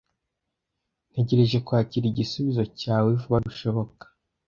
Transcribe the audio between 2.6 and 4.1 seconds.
cyawe vuba bishoboka.